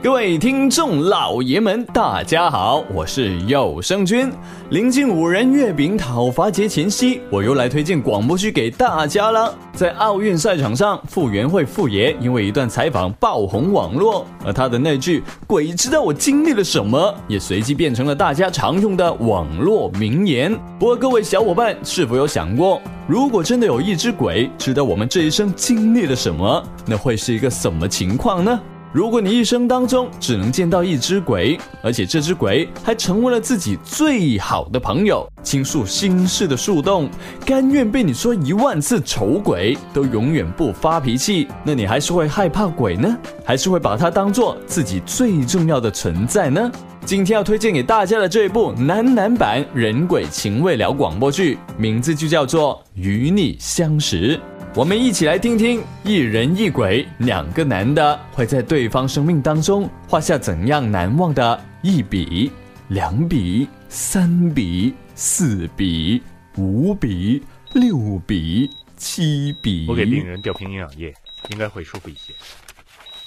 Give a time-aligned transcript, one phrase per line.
[0.00, 4.30] 各位听众老爷们，大家好，我是有声君。
[4.70, 9.52] 临近五仁月饼讨伐节前夕，我又来推荐广播剧给大家了。
[9.72, 20.56] 在奥运赛场上，傅园慧傅爷因为一段采访爆红网络，而他的那句“鬼知道我经历了什么”也随即变成了大家常用的网络名言。
[20.78, 28.60] 不过，各位小伙伴是否有想过，如果真的有一只鬼知道我们这一生经历了什么，那会是一个什么情况呢？
[28.90, 37.10] 如果你一生当中只能见到一只鬼，而且这只鬼还成为了自己最好的朋友，倾诉心事的树洞，
[37.44, 46.72] 甘愿被你说一万次丑鬼，都永远不发脾气，那你还是会害怕鬼呢，还是会把它当做自己最重要的存在呢？
[47.04, 54.36] 今天要推荐给大家的这一部男男版人鬼情未了广播剧，名字就叫做《与你相识》。
[54.78, 62.48] 我们一起来听听一人一鬼两个男的会在对方生命当中画下怎样难忘的一笔、
[62.86, 66.22] 两笔、三笔、四笔、
[66.56, 69.84] 五笔、六笔、七笔。
[69.88, 71.12] 我给病人吊瓶营养液，
[71.48, 72.32] 应该会舒服一些。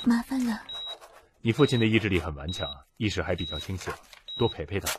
[0.05, 0.57] 麻烦了。
[1.41, 3.91] 你父亲的意志力很顽强，意识还比较清醒，
[4.38, 4.89] 多陪陪他。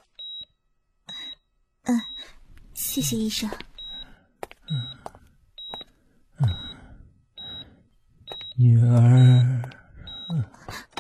[1.85, 1.99] 嗯，
[2.75, 3.49] 谢谢医生。
[4.69, 5.02] 嗯。
[8.57, 9.63] 女儿，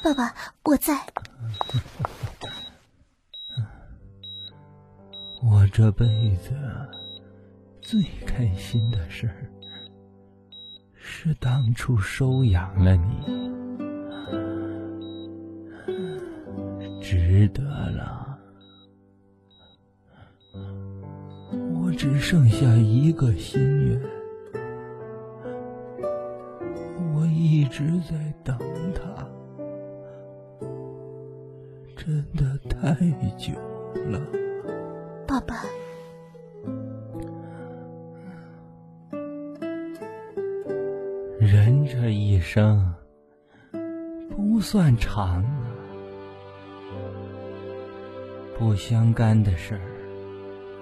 [0.02, 0.98] 爸爸，我在。
[5.42, 6.54] 我这辈子
[7.80, 9.50] 最开心的事儿，
[10.94, 13.24] 是当初收养了你，
[17.00, 18.38] 值得了。
[21.82, 24.21] 我只剩下一个心愿。
[27.52, 28.56] 一直在等
[28.94, 29.28] 他，
[31.94, 32.94] 真的太
[33.36, 33.52] 久
[34.06, 34.18] 了，
[35.28, 35.56] 爸爸。
[41.38, 42.90] 人这一生
[44.30, 45.68] 不算长啊，
[48.58, 49.80] 不相干的事儿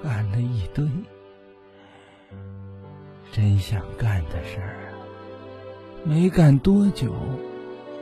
[0.05, 0.89] 干了一堆，
[3.33, 4.90] 真想干的事儿。
[6.05, 7.15] 没干多久，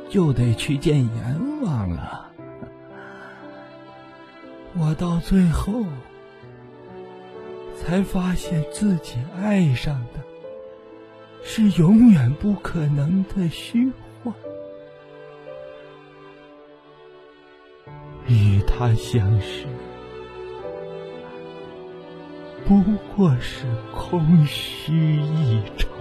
[0.09, 2.31] 就得去见阎王了。
[4.79, 5.85] 我到最后
[7.77, 10.21] 才发现自己爱上的
[11.43, 13.91] 是永远不可能的虚
[14.23, 14.33] 幻，
[18.27, 19.67] 与他相识
[22.67, 22.81] 不
[23.17, 25.98] 过是空虚一场。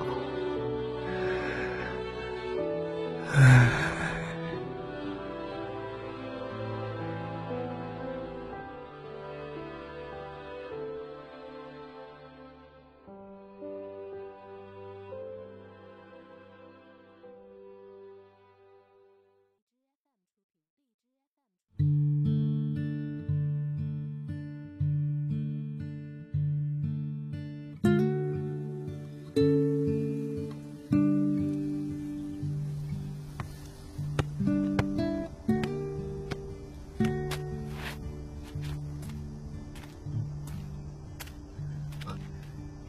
[3.40, 3.87] 唉。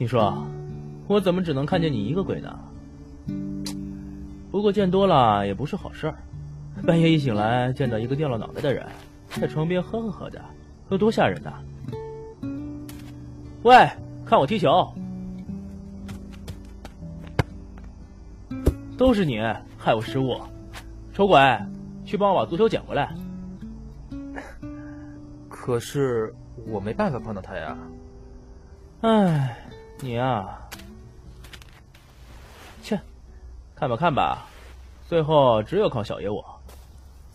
[0.01, 0.47] 你说，
[1.09, 2.57] 我怎么只能看见你一个鬼呢？
[4.49, 6.15] 不过见多了也不是好事儿。
[6.87, 8.87] 半夜一醒来，见到一个掉了脑袋的人，
[9.29, 10.41] 在床边呵呵呵的，
[10.91, 11.53] 有多吓人呐！
[13.65, 13.91] 喂，
[14.25, 14.89] 看我踢球！
[18.97, 19.41] 都是你
[19.77, 20.41] 害我失误，
[21.13, 21.41] 丑鬼，
[22.05, 23.13] 去帮我把足球捡回来。
[25.49, 26.33] 可是
[26.69, 27.77] 我没办法碰到他呀。
[29.01, 29.57] 唉。
[30.01, 30.61] 你啊，
[32.83, 33.01] 切，
[33.75, 34.47] 看吧看吧，
[35.09, 36.61] 最后只有靠小爷我。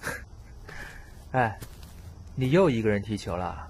[1.34, 1.60] 哎，
[2.36, 3.68] 你又一个人踢球了？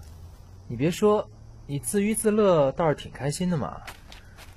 [0.67, 1.27] 你别说，
[1.65, 3.81] 你自娱自乐倒是挺开心的嘛。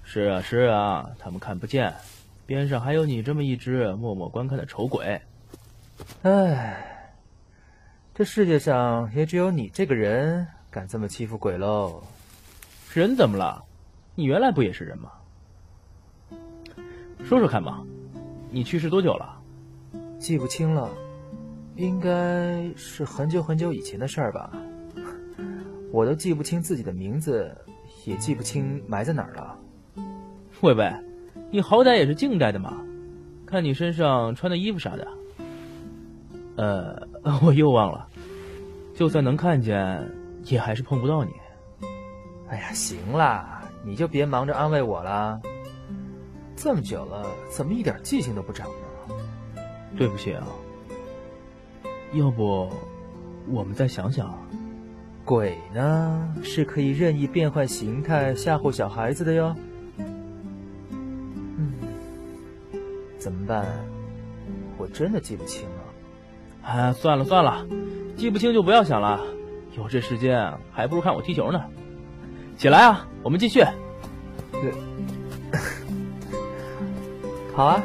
[0.04, 1.94] 是啊是啊，他们看不见，
[2.44, 5.18] 边上还有你这么一只默默观看的丑鬼。
[6.22, 7.10] 哎，
[8.14, 12.02] 这世界上也只有你这个人敢这么欺负鬼喽。
[12.92, 13.64] 人怎么了？
[14.16, 15.12] 你原来不也是人吗？
[17.22, 17.82] 说说看吧，
[18.50, 19.38] 你去世多久了？
[20.18, 20.90] 记不清了，
[21.76, 24.50] 应该是很久很久以前的事儿吧。
[25.92, 27.54] 我都记不清自己的名字，
[28.06, 29.58] 也记不清埋在哪儿了。
[30.62, 30.90] 喂喂，
[31.50, 32.82] 你好歹也是近代的嘛，
[33.44, 35.06] 看你身上穿的衣服啥的。
[36.56, 37.06] 呃，
[37.44, 38.08] 我又忘了，
[38.94, 40.10] 就算能看见，
[40.44, 41.32] 也还是碰不到你。
[42.48, 43.55] 哎呀，行啦，
[43.86, 45.40] 你就别忙着安慰我啦。
[46.56, 49.14] 这么久了，怎么一点记性都不长呢？
[49.96, 50.44] 对不起啊，
[52.12, 52.68] 要不
[53.48, 54.36] 我们再想想。
[55.24, 59.54] 鬼呢，是可以任意变换形态吓唬小孩子的哟。
[60.90, 61.72] 嗯，
[63.18, 63.66] 怎么办？
[64.78, 65.82] 我真的记不清了。
[66.62, 67.64] 哎，算了算了，
[68.16, 69.20] 记不清就不要想了。
[69.76, 71.64] 有这时间，还不如看我踢球呢。
[72.56, 73.64] 起来啊，我们继续。
[77.54, 77.82] 好啊。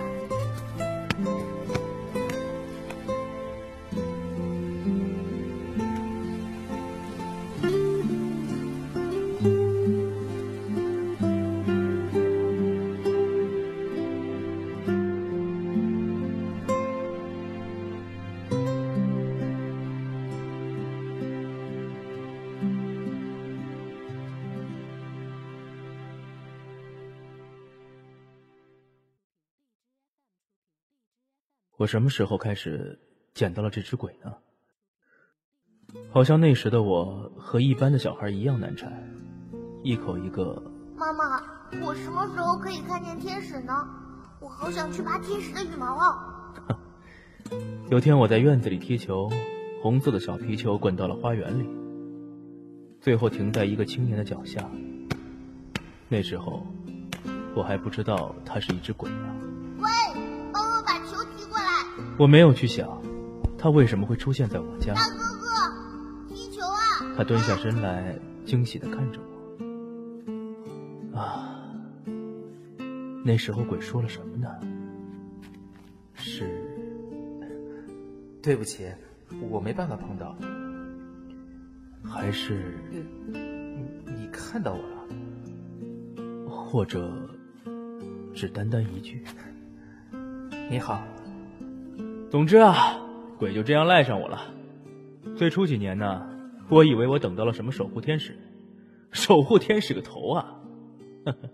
[31.82, 33.00] 我什么时候开始
[33.34, 34.32] 捡到了这只鬼呢？
[36.12, 38.94] 好像那时的我和一般的小孩一样难缠，
[39.82, 40.62] 一口一个。
[40.96, 41.42] 妈妈，
[41.84, 43.74] 我什么时候可以看见天使呢？
[44.40, 46.46] 我好想去拔天使的羽毛啊！
[47.90, 49.28] 有天我在院子里踢球，
[49.82, 51.68] 红色的小皮球滚到了花园里，
[53.02, 54.70] 最后停在一个青年的脚下。
[56.10, 56.64] 那时候
[57.56, 59.36] 我还不知道他是一只鬼呢。
[62.18, 63.02] 我没有去想，
[63.58, 64.94] 他为什么会出现在我家。
[64.94, 65.48] 大哥哥，
[66.30, 67.16] 踢球啊！
[67.18, 68.16] 他蹲下身来，
[68.46, 69.26] 惊喜的看着我。
[71.20, 71.66] 啊，
[73.24, 74.48] 那时候鬼说了什么呢？
[76.14, 76.46] 是，
[78.42, 78.90] 对不起，
[79.50, 80.36] 我没办法碰到。
[82.04, 82.76] 还是，
[83.32, 85.08] 你看到我了？
[86.48, 87.12] 或者，
[88.34, 89.24] 只单单一句，
[90.70, 91.04] 你好。
[92.32, 92.98] 总之啊，
[93.38, 94.54] 鬼就这样赖上我了。
[95.36, 96.30] 最初几年呢，
[96.70, 98.40] 我以为我等到了什么守护天使，
[99.12, 100.56] 守护天使个头啊！
[101.26, 101.50] 呵 呵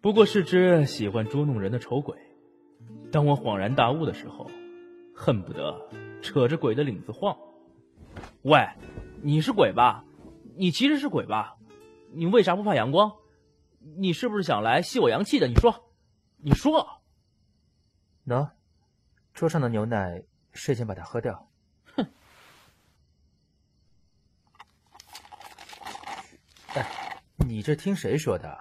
[0.00, 2.16] 不过是只喜欢捉弄人的丑鬼。
[3.12, 4.50] 当我恍然大悟的时候，
[5.14, 5.78] 恨不得
[6.22, 7.36] 扯着鬼的领子晃。
[8.40, 8.70] 喂，
[9.20, 10.06] 你是鬼吧？
[10.56, 11.58] 你其实是鬼吧？
[12.14, 13.12] 你为啥不怕阳光？
[13.98, 15.46] 你是不是想来吸我阳气的？
[15.46, 15.74] 你说，
[16.38, 17.02] 你说，
[18.26, 18.52] 喏。
[19.40, 20.22] 桌上的牛奶，
[20.52, 21.50] 睡前把它喝掉。
[21.96, 22.06] 哼！
[26.74, 26.86] 哎，
[27.38, 28.58] 你这听谁说的？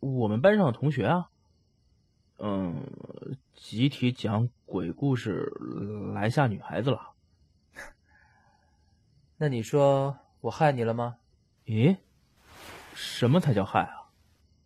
[0.00, 1.30] 我们班上的同学啊。
[2.38, 2.84] 嗯，
[3.54, 5.48] 集体讲鬼故事
[6.12, 7.12] 来吓女孩子了。
[9.38, 11.18] 那你说我害你了吗？
[11.66, 11.96] 咦，
[12.94, 14.10] 什么才叫害啊？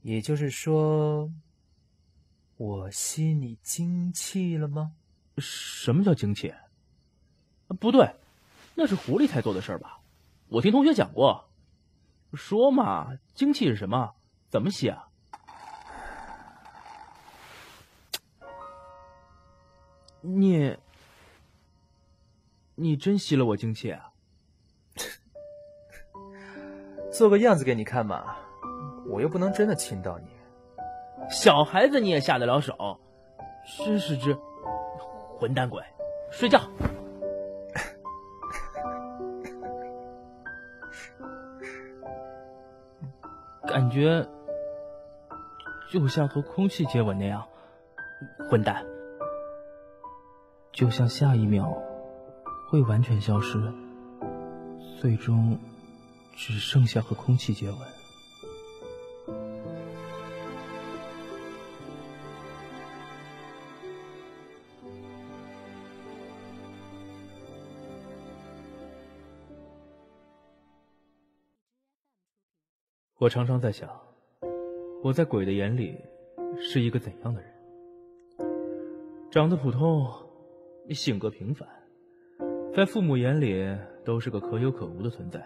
[0.00, 1.30] 也就是说。
[2.64, 4.92] 我吸你精气了吗？
[5.36, 6.54] 什么叫精气？
[7.78, 8.10] 不对，
[8.74, 10.00] 那是狐狸才做的事儿吧？
[10.48, 11.44] 我听同学讲过。
[12.32, 14.14] 说嘛，精气是什么？
[14.48, 15.08] 怎么吸啊？
[20.22, 20.74] 你，
[22.76, 24.10] 你真吸了我精气啊？
[27.12, 28.34] 做个样子给你看嘛，
[29.06, 30.28] 我又不能真的亲到你。
[31.30, 32.98] 小孩子你也下得了手，
[33.84, 34.36] 真是只
[35.38, 35.82] 混蛋鬼！
[36.30, 36.60] 睡觉。
[43.66, 44.26] 感觉
[45.90, 47.44] 就像和空气接吻那样，
[48.48, 48.84] 混蛋。
[50.72, 51.72] 就像下一秒
[52.68, 53.72] 会完全消失，
[55.00, 55.58] 最终
[56.36, 57.78] 只剩下和空气接吻。
[73.24, 73.88] 我常常在想，
[75.02, 75.98] 我在鬼的眼里
[76.60, 77.50] 是一个怎样的人？
[79.30, 80.06] 长得普通，
[80.90, 81.66] 性格平凡，
[82.74, 83.64] 在父母眼里
[84.04, 85.42] 都是个可有可无的存在。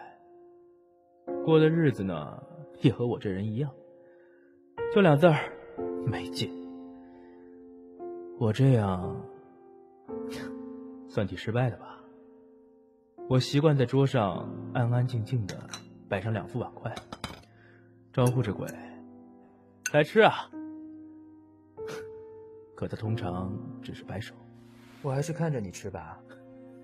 [1.44, 2.42] 过的日子呢，
[2.80, 3.70] 也和我这人一样，
[4.92, 5.38] 就俩字儿，
[6.04, 6.50] 没劲。
[8.40, 9.24] 我这样
[11.08, 12.02] 算计失败的吧？
[13.28, 15.54] 我习惯在桌上安安静静的
[16.08, 16.92] 摆上两副碗筷。
[18.12, 18.66] 招呼着鬼
[19.92, 20.50] 来吃啊，
[22.74, 24.34] 可他通常只是摆手。
[25.02, 26.18] 我还是看着你吃吧。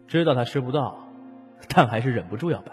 [0.07, 1.09] 知道他吃不到，
[1.69, 2.73] 但还是忍不住要摆。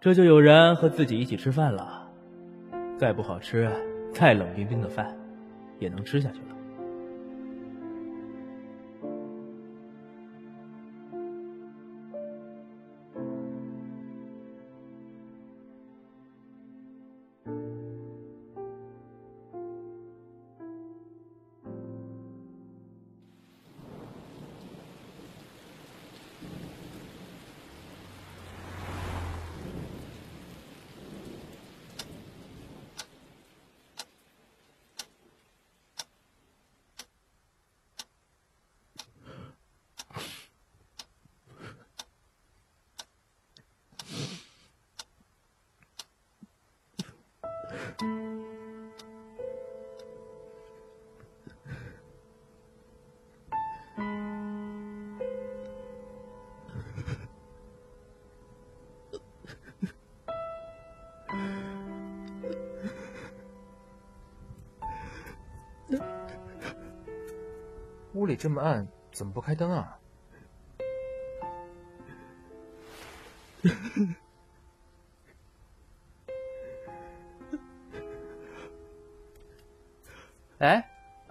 [0.00, 2.10] 这就有人和自己一起吃饭了，
[2.98, 3.70] 再不好吃，
[4.12, 5.16] 再冷冰冰的饭，
[5.78, 6.55] 也能吃下去了。
[68.12, 69.98] 屋里这么暗，怎么不开灯啊？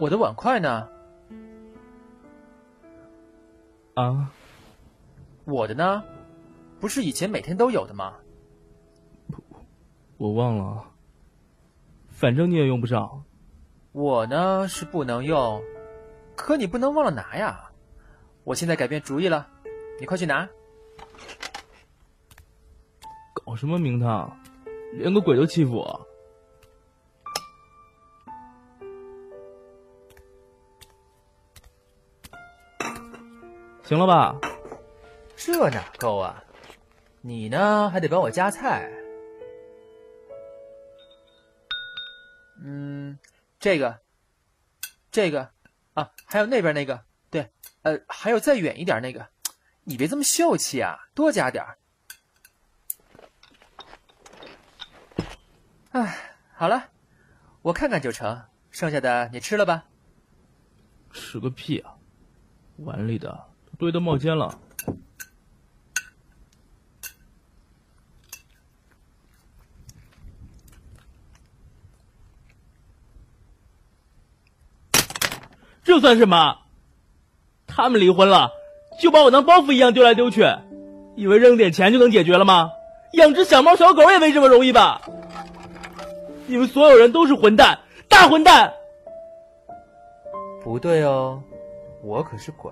[0.05, 0.87] 我的碗筷呢？
[3.95, 4.31] 啊，
[5.45, 6.03] 我的呢？
[6.79, 8.13] 不是以前每天都有的吗？
[10.17, 10.91] 我忘了，
[12.09, 13.23] 反正你也用不上。
[13.93, 15.59] 我呢是不能用，
[16.35, 17.71] 可你不能忘了拿呀！
[18.43, 19.47] 我现在改变主意了，
[19.99, 20.47] 你快去拿。
[23.33, 24.37] 搞什么名堂？
[24.93, 26.07] 连个鬼都欺负我！
[33.85, 34.35] 行了吧？
[35.35, 36.43] 这哪够啊？
[37.21, 38.91] 你呢还得帮我夹菜。
[42.63, 43.19] 嗯，
[43.59, 43.99] 这个，
[45.11, 45.51] 这个，
[45.93, 47.51] 啊，还有那边那个，对，
[47.83, 49.27] 呃，还有再远一点那个，
[49.83, 51.77] 你别这么秀气啊，多加点儿。
[55.91, 56.89] 哎，好了，
[57.61, 59.85] 我看看就成，剩下的你吃了吧。
[61.11, 61.95] 吃个屁啊！
[62.77, 64.57] 碗里的都堆得冒尖了。
[75.83, 76.57] 这算什么？
[77.67, 78.51] 他们离婚了，
[78.99, 80.43] 就把我当包袱一样丢来丢去，
[81.15, 82.71] 以为扔点钱就能解决了吗？
[83.13, 85.01] 养只小猫小狗也没这么容易吧？
[86.47, 87.79] 你们所有人都是混蛋，
[88.09, 88.73] 大混蛋！
[90.63, 91.41] 不对哦，
[92.01, 92.71] 我可是鬼。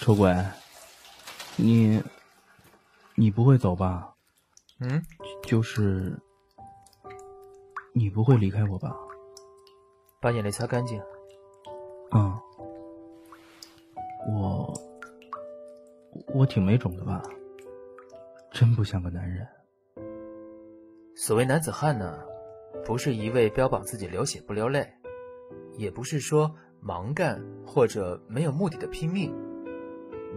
[0.00, 0.34] 丑鬼，
[1.56, 2.02] 你，
[3.16, 4.14] 你不会走吧？
[4.80, 5.02] 嗯，
[5.42, 6.18] 就是，
[7.92, 8.96] 你不会离开我吧？
[10.18, 10.98] 把眼泪擦干净。
[12.12, 12.34] 嗯，
[14.32, 14.72] 我，
[16.34, 17.22] 我挺没种的吧？
[18.50, 19.46] 真不像个男人。
[21.14, 22.24] 所谓男子汉呢，
[22.86, 24.90] 不是一味标榜自己流血不流泪，
[25.76, 26.50] 也不是说
[26.82, 29.30] 盲干或者没有目的的拼命。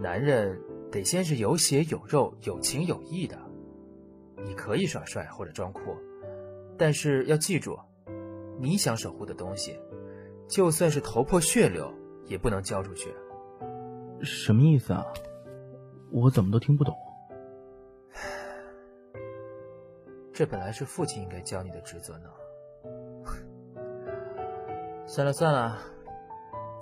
[0.00, 0.60] 男人
[0.90, 3.38] 得先是有血有肉、有情有义的。
[4.44, 5.80] 你可以耍帅或者装酷，
[6.76, 7.78] 但是要记住，
[8.58, 9.78] 你想守护的东西，
[10.48, 11.90] 就算是头破血流，
[12.26, 13.14] 也不能交出去。
[14.22, 15.04] 什么意思啊？
[16.10, 16.94] 我怎么都听不懂。
[20.32, 22.28] 这本来是父亲应该教你的职责呢。
[25.06, 25.78] 算了算了，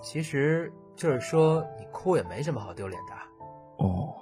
[0.03, 3.13] 其实就是说你哭也没什么好丢脸的。
[3.85, 4.15] 哦，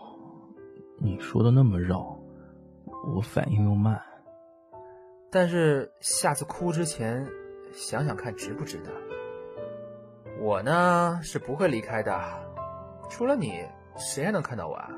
[0.98, 2.18] 你说的那么绕，
[3.14, 4.00] 我反应又慢。
[5.30, 7.26] 但是下次哭之前，
[7.72, 8.90] 想想看值不值得。
[10.40, 12.18] 我呢是不会离开的，
[13.08, 13.62] 除了你，
[13.96, 14.90] 谁还能看到我啊？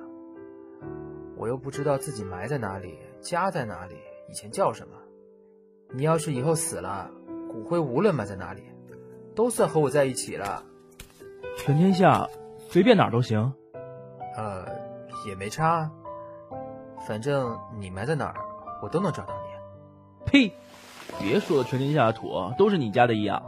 [1.37, 3.97] 我又不知道自己埋在哪里，家在哪里，
[4.29, 4.95] 以前叫什么。
[5.95, 7.11] 你要是以后死了，
[7.51, 8.63] 骨灰无论埋在哪里，
[9.35, 10.65] 都算和我在一起了。
[11.57, 12.29] 全天下
[12.69, 13.53] 随便哪儿都行。
[14.37, 14.67] 呃，
[15.27, 15.91] 也没差，
[17.07, 18.35] 反正你埋在哪儿，
[18.83, 19.51] 我都能找到你。
[20.25, 20.53] 呸！
[21.21, 23.43] 别说的全天下的土都是你家的一样。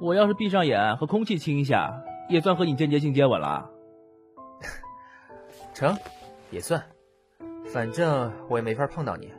[0.00, 3.70] 我要是闭上眼和空气亲一下，也算和你间接性接吻了。
[5.74, 5.96] 成，
[6.50, 6.82] 也算，
[7.66, 9.32] 反正我也没法碰到你。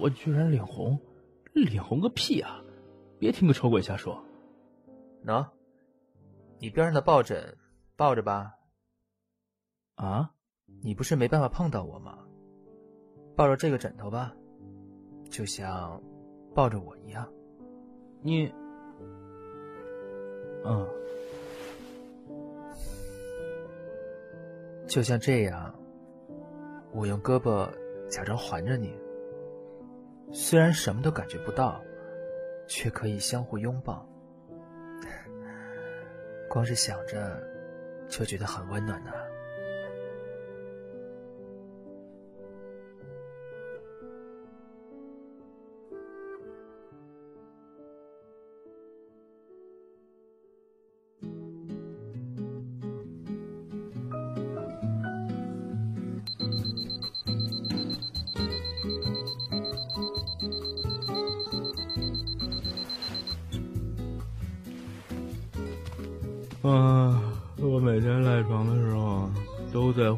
[0.00, 0.98] 我居然脸红，
[1.52, 2.62] 脸红个屁啊！
[3.18, 4.22] 别听个丑鬼瞎说。
[5.26, 5.44] 喏，
[6.58, 7.56] 你边上的抱枕，
[7.96, 8.54] 抱着吧。
[9.94, 10.32] 啊？
[10.82, 12.18] 你不是没办法碰到我吗？
[13.34, 14.34] 抱着这个枕头吧，
[15.30, 16.02] 就像
[16.54, 17.32] 抱着我一样。
[18.20, 18.52] 你，
[20.64, 20.86] 嗯，
[24.86, 25.74] 就像这样，
[26.92, 27.68] 我用胳膊
[28.08, 28.92] 假装环着你，
[30.32, 31.80] 虽然什么都感觉不到，
[32.66, 34.06] 却可以相互拥抱。
[36.48, 37.40] 光是想着，
[38.08, 39.12] 就觉得很温暖呢。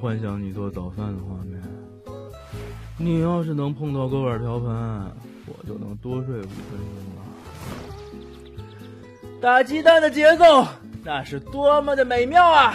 [0.01, 1.63] 幻想你做早饭的画面。
[2.97, 4.69] 你要是能碰到锅碗瓢盆，
[5.47, 7.23] 我就能多睡五分钟了。
[9.43, 10.67] 打鸡蛋的节奏，
[11.05, 12.75] 那是多么的美妙啊！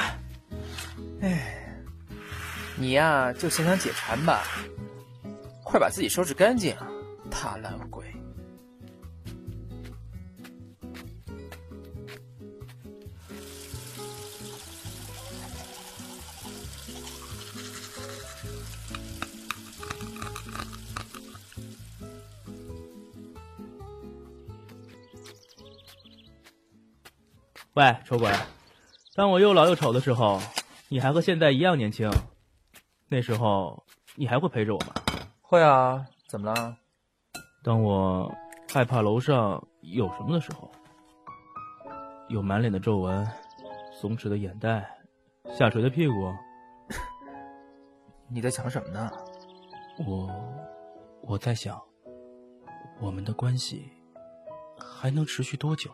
[1.22, 1.74] 哎，
[2.76, 4.44] 你呀，就想想解馋吧，
[5.64, 6.76] 快把自己收拾干净，
[7.30, 7.78] 大烂
[27.76, 28.32] 喂，丑鬼，
[29.16, 30.40] 当我又老又丑的时候，
[30.88, 32.10] 你还和现在一样年轻。
[33.10, 33.84] 那时候
[34.16, 34.94] 你还会陪着我吗？
[35.42, 36.78] 会啊，怎么了？
[37.66, 38.34] 当我
[38.74, 40.72] 害怕楼上有什么的时候，
[42.30, 43.28] 有满脸的皱纹、
[43.92, 44.90] 松弛的眼袋、
[45.54, 46.34] 下垂的屁股，
[48.30, 49.12] 你在想什么呢？
[50.08, 50.30] 我
[51.24, 51.78] 我在想，
[53.02, 53.92] 我们的关系
[54.80, 55.92] 还能持续多久？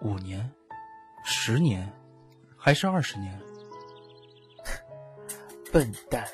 [0.00, 0.50] 五年？
[1.28, 1.92] 十年，
[2.56, 3.36] 还是二十年？
[5.72, 6.24] 笨蛋！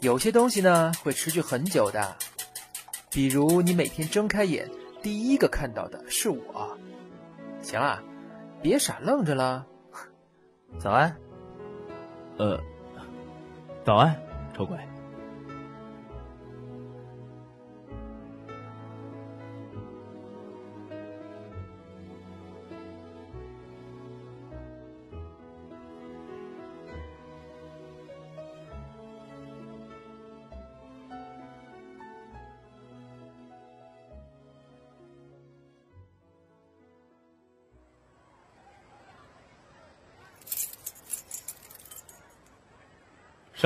[0.00, 2.14] 有些东西呢会持续很久的，
[3.10, 4.70] 比如你每天睁开眼，
[5.02, 6.78] 第一个看到的是我。
[7.62, 8.02] 行了，
[8.62, 9.66] 别傻愣着了。
[10.78, 11.16] 早安。
[12.36, 12.60] 呃，
[13.84, 14.14] 早安，
[14.54, 14.78] 丑鬼。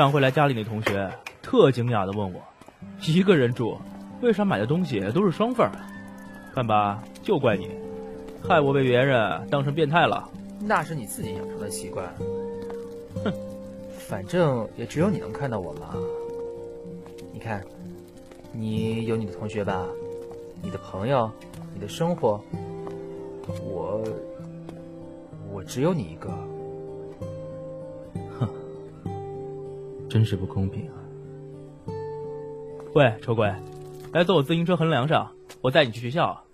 [0.03, 1.09] 上回来家里那同学
[1.41, 2.41] 特惊讶的问我
[3.07, 3.79] ：“一个人住，
[4.21, 5.71] 为啥买的东西都是双份儿？”
[6.53, 7.71] 看吧，就怪你，
[8.43, 10.29] 害我被别人当成变态了。
[10.59, 12.13] 那是你自己养成的习惯。
[13.23, 13.33] 哼，
[13.97, 15.95] 反正也只有你能看到我嘛。
[17.33, 17.65] 你看，
[18.51, 19.87] 你有你的同学吧，
[20.61, 21.31] 你的朋友，
[21.73, 22.41] 你的生活，
[23.63, 24.03] 我，
[25.53, 26.29] 我只有你一个。
[30.13, 30.93] 真是不公平啊！
[32.95, 33.51] 喂，丑鬼，
[34.13, 36.45] 来坐我自行车横梁上，我带你去学校。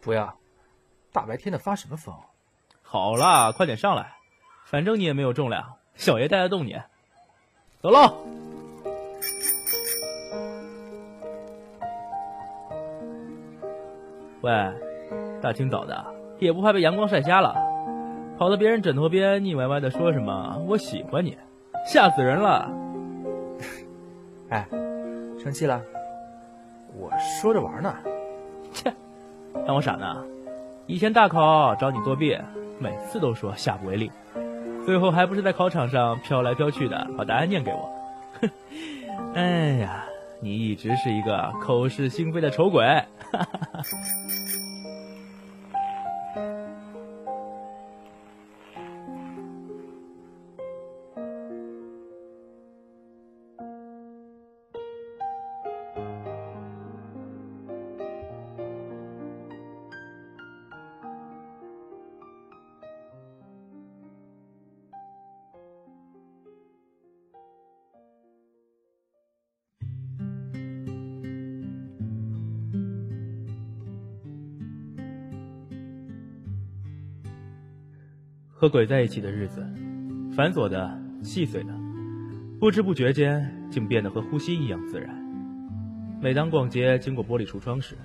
[0.00, 0.38] 不要，
[1.12, 2.14] 大白天的发什么疯？
[2.80, 4.14] 好啦，快点上来，
[4.64, 6.74] 反正你也没有重量，小爷带得动你。
[7.82, 8.16] 走喽！
[14.40, 14.72] 喂，
[15.42, 16.06] 大清早的
[16.38, 17.54] 也不怕被阳光晒瞎了，
[18.38, 21.36] 跑到别人枕头边腻歪歪的说什么“我喜欢你”，
[21.86, 22.80] 吓死人了！
[24.52, 24.68] 哎，
[25.42, 25.80] 生气了？
[26.94, 27.10] 我
[27.40, 27.96] 说着玩呢。
[28.70, 28.92] 切，
[29.66, 30.22] 当我傻呢？
[30.86, 32.36] 以前大考找你作弊，
[32.78, 34.12] 每次都说下不为例，
[34.84, 37.90] 最后还不是在考场上飘来飘去的，把答案念给我。
[38.42, 38.50] 哼，
[39.34, 39.42] 哎
[39.80, 40.04] 呀，
[40.42, 42.84] 你一直是一个口是心非的丑鬼。
[78.62, 79.60] 和鬼在一起的日子，
[80.36, 81.72] 繁琐的、细碎的，
[82.60, 85.12] 不知不觉间竟变得和呼吸一样自然。
[86.20, 87.98] 每当逛街经过玻璃橱窗时，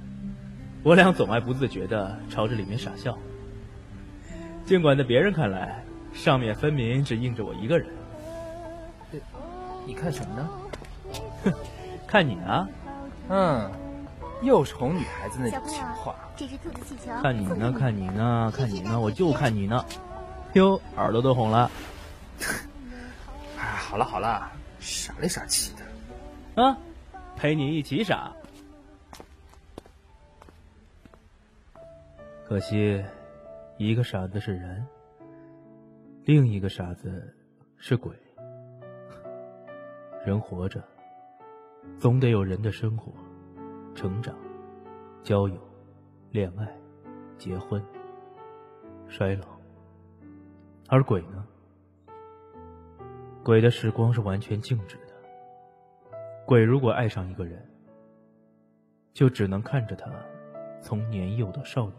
[0.81, 3.15] 我俩总爱不自觉地朝着里面傻笑。
[4.65, 7.87] 尽管在别人看来，上面分明只印着我一个人。
[9.85, 10.49] 你看什么呢？
[11.43, 11.53] 哼，
[12.07, 12.67] 看你呢。
[13.29, 13.71] 嗯，
[14.41, 16.15] 又是哄女孩子那种情话。
[16.35, 17.11] 这只兔子气球。
[17.21, 19.85] 看你呢，看你呢，看你呢，我就看你呢。
[20.57, 21.69] 哟，耳朵都红了。
[23.59, 26.63] 哎，好了好了，傻里傻气的。
[26.63, 26.75] 啊，
[27.35, 28.33] 陪你一起傻。
[32.47, 33.05] 可惜，
[33.77, 34.83] 一个傻子是人，
[36.25, 37.35] 另一个傻子
[37.77, 38.11] 是鬼。
[40.25, 40.83] 人活着，
[41.99, 43.13] 总得有人的生活、
[43.93, 44.35] 成长、
[45.23, 45.55] 交友、
[46.31, 46.67] 恋爱、
[47.37, 47.79] 结婚、
[49.07, 49.56] 衰老。
[50.89, 51.45] 而鬼呢？
[53.43, 55.13] 鬼的时光是完全静止的。
[56.45, 57.61] 鬼如果爱上一个人，
[59.11, 60.09] 就只能看着他
[60.81, 61.97] 从年幼到少年，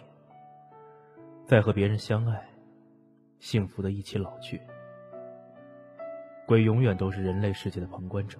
[1.44, 2.48] 再和别人相爱，
[3.40, 4.60] 幸福的一起老去。
[6.46, 8.38] 鬼永远都是人类世界的旁观者。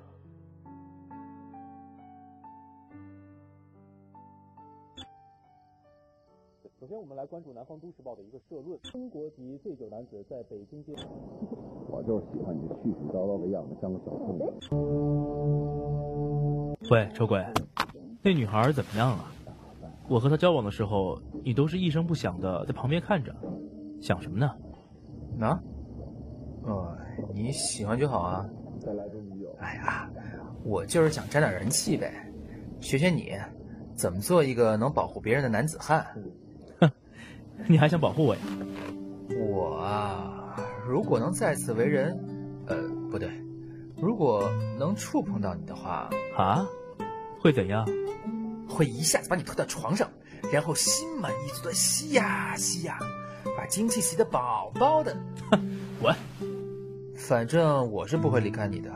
[7.08, 10.92] 们来关注《南方都市报》的一个社论：中国籍醉酒男子在北京街。
[11.88, 14.44] 我就是喜欢你絮絮叨叨的样子，像个小兔子。
[16.90, 17.42] 喂，丑鬼，
[18.22, 19.32] 那女孩怎么样啊？
[20.10, 23.34] 我和她交往的时候，你都是一声不响的在旁边看着，
[24.02, 24.54] 想什么呢？
[25.40, 25.58] 啊？
[26.64, 26.94] 哦，
[27.32, 28.46] 你喜欢就好啊。
[28.78, 29.50] 再来个女友。
[29.60, 30.10] 哎呀，
[30.62, 32.12] 我就是想沾点人气呗，
[32.80, 33.32] 学学你，
[33.94, 36.04] 怎么做一个能保护别人的男子汉。
[37.66, 38.40] 你还想保护我呀？
[39.36, 42.18] 我啊，如果能再次为人，
[42.66, 42.76] 呃，
[43.10, 43.30] 不对，
[44.00, 46.66] 如果能触碰到你的话，啊，
[47.40, 47.86] 会怎样？
[48.68, 50.08] 会一下子把你推到床上，
[50.52, 52.98] 然后心满意足的吸呀吸呀，
[53.56, 55.16] 把精气吸得饱饱的。
[56.00, 56.14] 滚！
[57.16, 58.90] 反正我是不会离开你的，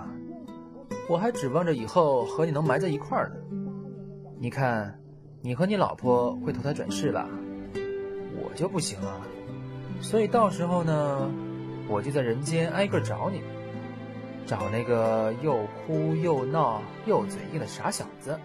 [1.08, 3.36] 我还指望着以后和你能埋在一块儿呢。
[4.38, 4.98] 你看，
[5.40, 7.28] 你和你老婆会投胎转世吧？
[8.52, 9.18] 我就不行啊，
[10.02, 11.30] 所以到时候呢，
[11.88, 13.40] 我就在人间挨个找你，
[14.44, 18.38] 找那个又哭又闹又嘴硬的傻小子。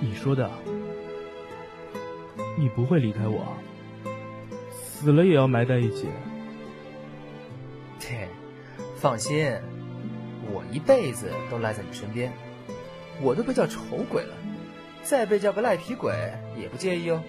[0.00, 0.50] 你说的，
[2.58, 3.56] 你不会离开我，
[4.72, 6.08] 死了也要埋在一起。
[8.00, 8.26] 对，
[8.96, 9.56] 放心，
[10.52, 12.32] 我一辈子都赖在你身边。
[13.22, 14.34] 我都被叫丑鬼了，
[15.02, 16.12] 再被叫个赖皮鬼
[16.58, 17.22] 也不介意哦。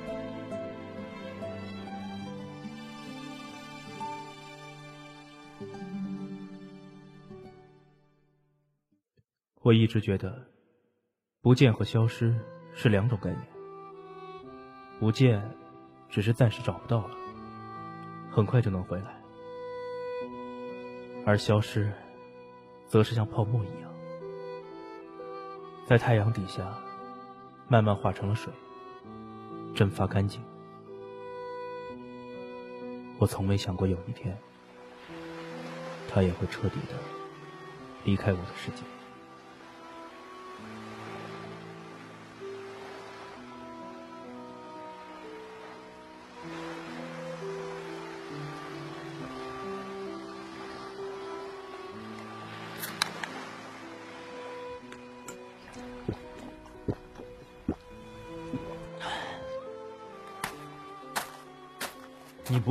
[9.62, 10.47] 我一直觉得，
[11.41, 12.34] 不见和消失
[12.73, 13.41] 是两种概念。
[15.00, 15.43] 不见，
[16.10, 17.15] 只是暂时找不到了，
[18.32, 19.10] 很快就能回来；
[21.26, 21.91] 而消失，
[22.88, 23.91] 则是像泡沫一样。
[25.88, 26.67] 在太阳底下，
[27.69, 28.52] 慢慢化成了水，
[29.73, 30.43] 蒸发干净。
[33.17, 34.38] 我从没想过有一天，
[36.10, 36.95] 他也会彻底的
[38.04, 38.84] 离开我的世界。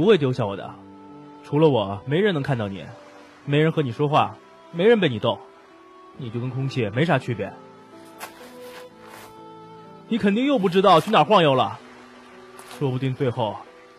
[0.07, 0.73] 不会丢下我的，
[1.45, 2.85] 除了我，没人能看到你，
[3.45, 4.37] 没人和你说话，
[4.71, 5.41] 没人被你逗，
[6.17, 7.53] 你就跟空气没啥区别。
[10.07, 11.81] 你肯定又不知道去哪晃悠了，
[12.79, 13.57] 说不定最后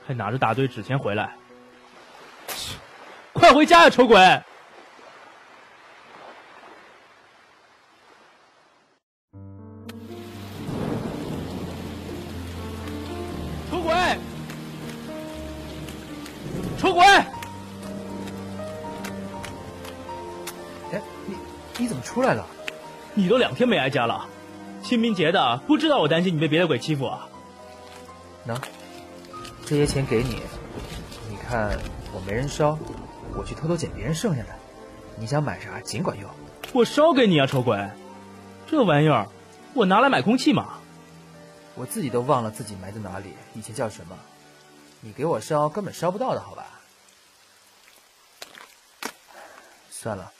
[0.07, 1.35] 还拿着大堆纸钱回来。
[3.33, 4.17] 快回家呀，丑鬼！
[16.77, 17.03] 丑鬼！
[20.91, 21.35] 哎，你
[21.77, 22.45] 你怎么出来了？
[23.15, 24.27] 你都两天没挨家了，
[24.83, 27.27] 清明节的，不知道我担心你被别的鬼欺负啊？
[28.47, 28.55] 喏，
[29.65, 30.41] 这些钱给你，
[31.29, 31.77] 你看
[32.13, 32.77] 我没人烧，
[33.35, 34.49] 我去偷偷捡别人剩下的，
[35.17, 36.29] 你想买啥尽管用。
[36.73, 37.89] 我烧给你啊，丑鬼！
[38.67, 39.27] 这玩意儿，
[39.73, 40.75] 我拿来买空气嘛。
[41.73, 44.15] 我自己都忘了自己埋在哪里，以前叫什么。
[45.01, 46.81] 你给我烧，根本烧不到的，好吧？
[49.89, 50.31] 算了，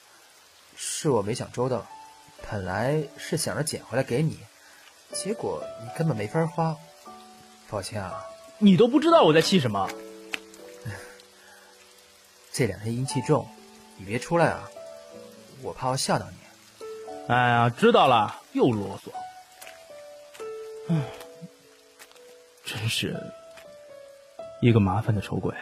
[0.76, 1.86] 是我没想周到。
[2.50, 4.40] 本来是想着捡回来给你，
[5.12, 6.76] 结果你根本没法花。
[7.70, 8.26] 抱歉啊。
[8.60, 9.90] 你都不知道我在气什么。
[12.52, 13.48] 这两天阴气重，
[13.98, 14.68] 你别出来啊，
[15.62, 16.38] 我怕我吓到你。
[17.28, 19.12] 哎呀，知道了，又啰嗦。
[20.90, 21.02] 唉，
[22.64, 23.16] 真是
[24.60, 25.54] 一个麻烦的丑鬼。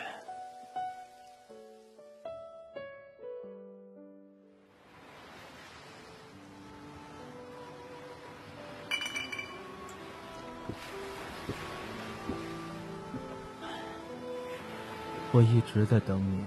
[15.32, 16.46] 我一直在等你，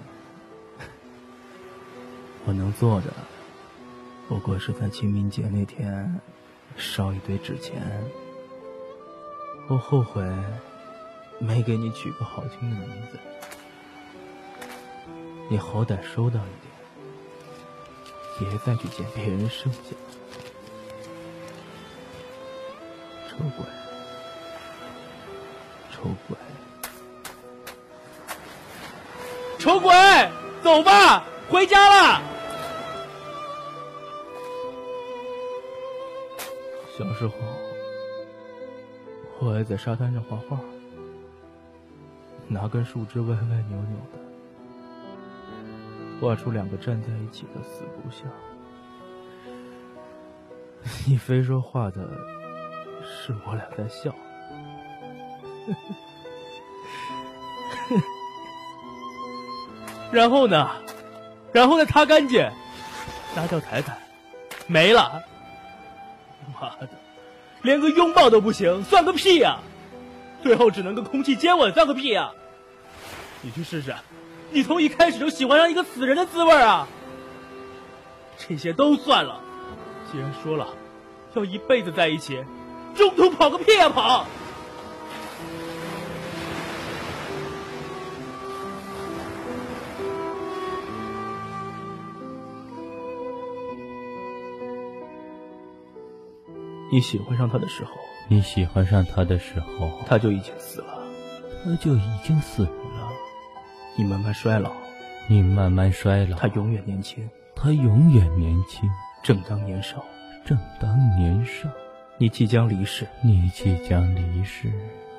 [2.47, 3.13] 我能做的。
[4.27, 6.19] 不过是在清明节那天
[6.75, 7.83] 烧一堆纸钱，
[9.69, 10.23] 我后悔
[11.39, 13.19] 没给你取个好听的名字，
[15.49, 19.97] 你好歹收到一点，别再去捡别人剩下的。
[23.29, 23.65] 丑鬼，
[25.93, 26.37] 丑鬼，
[29.59, 29.95] 丑鬼，
[30.63, 32.21] 走吧，回家了。
[36.99, 37.33] 小时候，
[39.39, 40.59] 我爱在沙滩上画画，
[42.49, 44.19] 拿根树枝歪歪扭扭的，
[46.21, 48.29] 画出两个站在一起的死不像。
[51.07, 52.09] 你非说画的
[53.05, 54.15] 是我俩在笑，
[60.11, 60.71] 然后呢？
[61.53, 62.49] 然后再擦干净，
[63.35, 63.99] 拿脚踩踩，
[64.67, 65.23] 没了。
[66.55, 66.89] 妈的，
[67.63, 69.59] 连个拥抱都不行，算个屁呀！
[70.49, 72.33] 最后只能跟空气接吻，算个屁呀！
[73.43, 73.95] 你去试试，
[74.51, 76.89] 你从一开始就喜欢上一个死人的滋味啊！
[78.39, 79.43] 这些都算了，
[80.11, 80.69] 既然说了
[81.35, 82.43] 要一辈子在一起，
[82.95, 84.25] 中途跑个屁呀跑！
[96.91, 97.91] 你喜欢上他的时候，
[98.31, 101.03] 你喜欢上他的时候，他就已经死了，
[101.65, 102.71] 他就已经死了。
[103.97, 104.71] 你慢慢衰老，
[105.27, 108.89] 你慢慢衰老，他永远年轻，他永远年轻，
[109.23, 110.05] 正当年少，
[110.45, 111.69] 正当年少。
[112.19, 114.71] 你即将离世，你即将离世，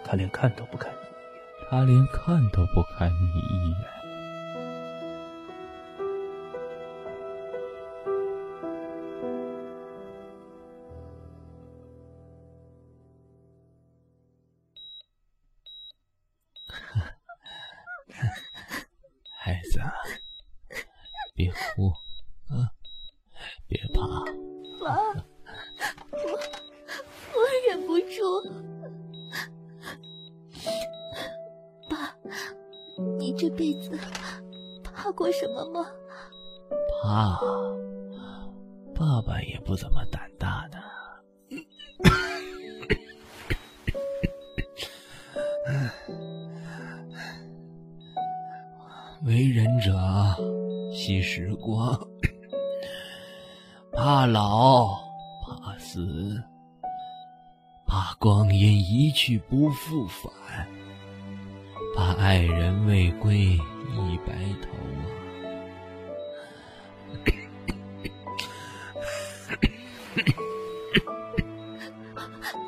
[0.03, 3.98] 他连看都不看你一眼，他连看都不看你一眼。
[23.69, 24.01] 别怕。
[24.83, 24.97] 爸，
[26.11, 26.19] 我
[27.35, 28.17] 我忍不住。
[31.87, 32.15] 爸，
[33.19, 33.91] 你这辈子
[34.83, 35.85] 怕过什么吗？
[37.03, 37.39] 怕，
[38.95, 40.79] 爸爸也不怎么胆大的。
[49.25, 49.91] 为人者
[50.91, 51.95] 惜时光，
[54.01, 54.97] 怕老，
[55.43, 56.41] 怕死，
[57.85, 60.31] 怕光阴一去不复返，
[61.97, 63.59] 怕爱人未归已
[64.25, 65.03] 白头啊！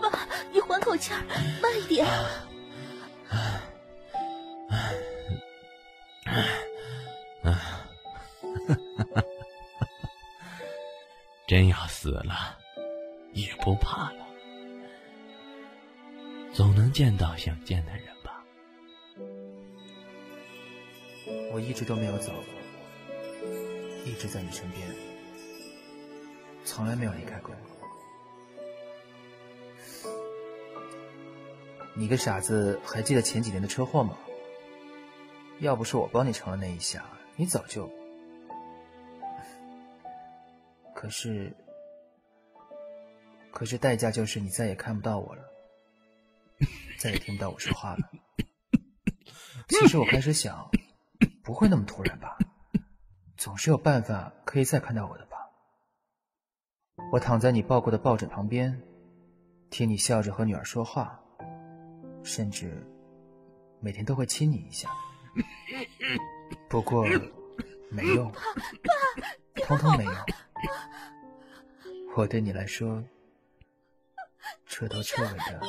[0.02, 1.24] 爸，你缓口气儿，
[1.62, 2.06] 慢一点。
[17.72, 18.44] 见的人吧。
[21.54, 22.34] 我一直都没有走，
[24.06, 24.86] 一直在你身边，
[26.66, 27.56] 从来没有离开过。
[31.94, 34.18] 你个傻子，还记得前几年的车祸吗？
[35.60, 37.06] 要不是我帮你成了那一下，
[37.38, 37.90] 你早就……
[40.94, 41.54] 可是，
[43.50, 45.44] 可是代价就是你再也看不到我了，
[47.02, 48.12] 再也听不到我说话了。
[49.68, 50.70] 其实我开始想，
[51.44, 52.38] 不会那么突然吧？
[53.38, 55.38] 总是有办法可以再看到我的吧？
[57.12, 58.80] 我躺在你抱过的抱枕旁边，
[59.72, 61.20] 听你笑着和女儿说话，
[62.24, 62.86] 甚至
[63.80, 64.88] 每天都会亲你一下。
[66.70, 67.04] 不过，
[67.90, 68.32] 没用，
[69.66, 70.16] 通通没用。
[72.16, 73.04] 我对你来说，
[74.72, 75.60] 彻头彻尾的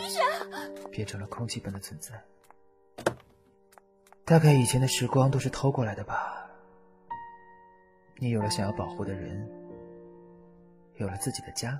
[0.93, 2.23] 变成了空气般的存在。
[4.25, 6.49] 大概以前的时光都是偷过来的吧。
[8.19, 9.51] 你有了想要保护的人，
[10.99, 11.79] 有了自己的家，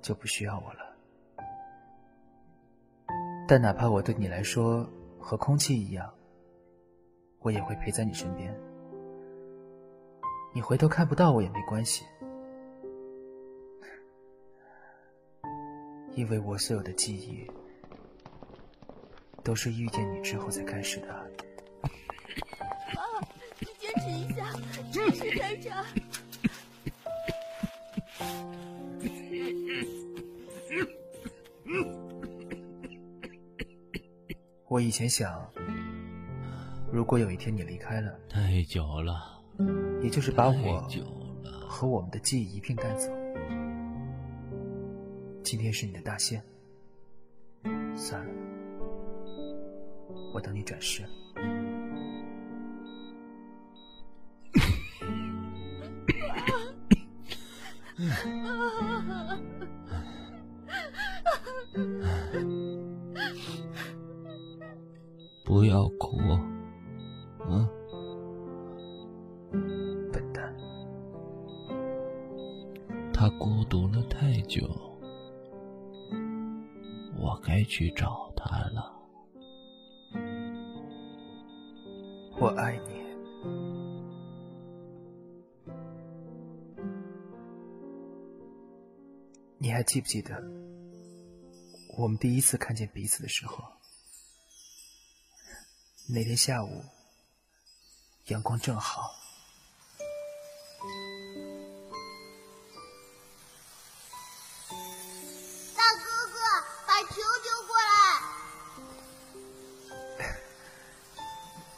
[0.00, 0.96] 就不需要我了。
[3.48, 6.14] 但哪怕我对你来说和空气一样，
[7.40, 8.56] 我也会陪在你身边。
[10.54, 12.06] 你回头看不到我也没关系，
[16.14, 17.46] 因为我所有的记忆
[19.42, 21.12] 都是遇见你之后才开始的。
[21.12, 21.28] 啊，
[23.60, 24.52] 你坚持一下，
[24.92, 25.70] 坚持站着。
[34.68, 35.46] 我以前想，
[36.90, 39.42] 如果有一天你离开了，太久了，
[40.02, 40.88] 也就是把我。
[41.68, 43.10] 和我们的记忆一并带走。
[45.52, 46.40] 今天是你的大限，
[47.94, 48.32] 算了，
[50.32, 51.04] 我等你转世。
[65.44, 66.16] 不要哭，
[67.50, 67.68] 嗯，
[70.10, 70.50] 笨蛋，
[73.12, 74.66] 他孤独了太久，
[77.22, 78.92] 我该去找他了。
[82.40, 83.00] 我爱你。
[89.58, 90.34] 你还记不记得
[91.96, 93.62] 我们第一次看见彼此的时候？
[96.08, 96.82] 那天下午，
[98.26, 99.21] 阳光正好。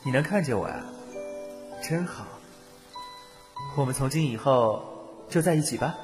[0.05, 0.85] 你能看见我呀？
[1.83, 2.27] 真好。
[3.77, 4.83] 我们从今以后
[5.29, 5.95] 就在一起吧。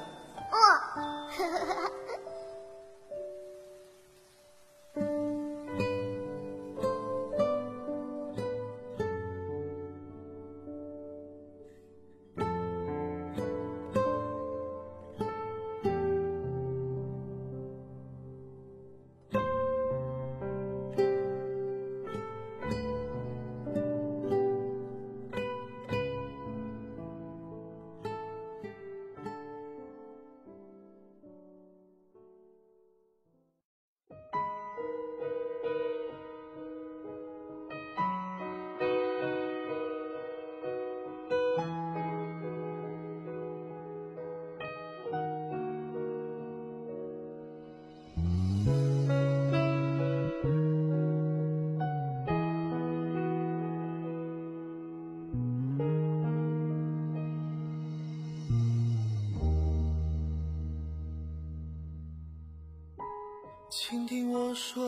[64.63, 64.79] 说，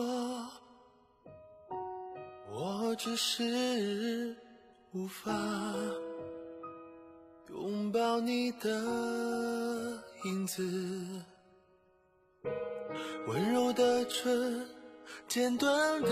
[2.52, 4.36] 我只是
[4.92, 5.32] 无法
[7.50, 8.70] 拥抱你的
[10.26, 10.62] 影子，
[13.26, 14.64] 温柔的唇，
[15.26, 16.10] 简短的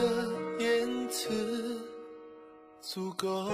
[0.58, 1.80] 言辞，
[2.80, 3.48] 足够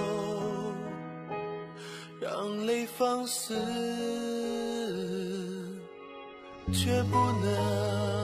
[2.19, 3.53] 让泪放肆，
[6.73, 8.18] 却不能。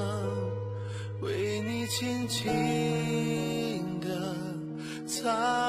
[1.98, 2.52] 轻轻
[4.02, 4.10] 地
[5.08, 5.65] 擦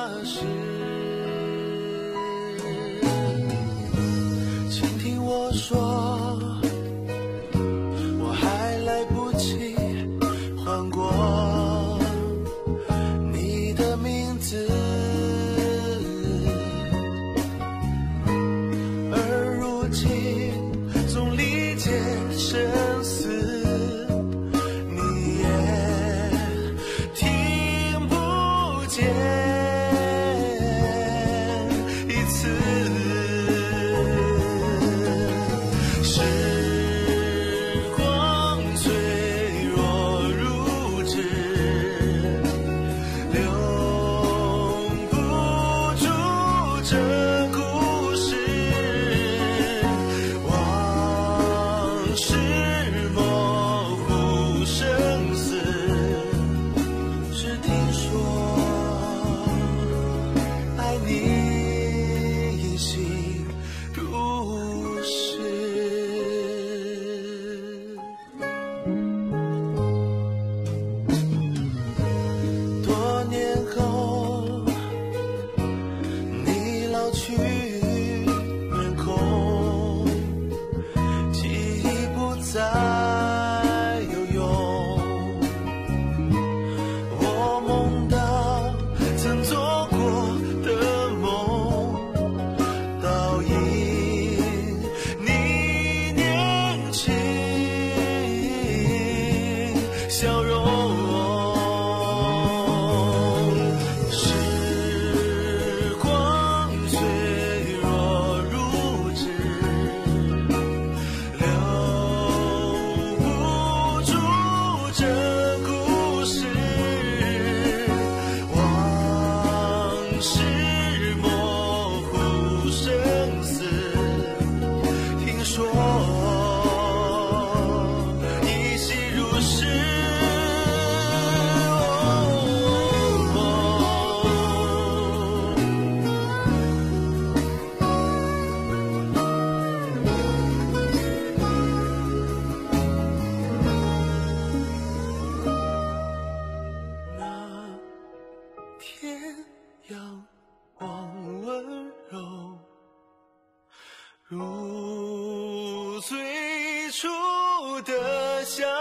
[158.46, 158.75] 的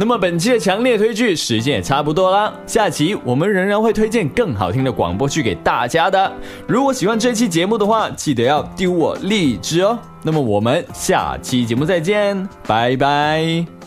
[0.00, 6.32] 那么本期的强烈推剧时间也差不多啦，下期我们仍然会推荐更好听的广播剧给大家的。
[6.68, 9.98] 如果喜欢这期节目的话，记得要丢我荔枝哦。
[10.22, 13.77] 那么我们下期节目再见，拜拜。